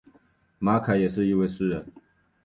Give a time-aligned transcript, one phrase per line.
[0.57, 1.85] 马凯也是一位诗人。